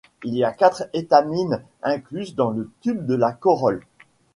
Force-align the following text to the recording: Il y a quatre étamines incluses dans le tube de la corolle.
Il 0.23 0.33
y 0.35 0.43
a 0.43 0.51
quatre 0.51 0.89
étamines 0.93 1.61
incluses 1.83 2.33
dans 2.33 2.49
le 2.49 2.71
tube 2.81 3.05
de 3.05 3.13
la 3.13 3.33
corolle. 3.33 3.83